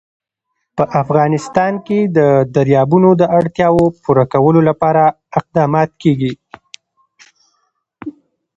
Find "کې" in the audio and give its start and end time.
1.85-1.99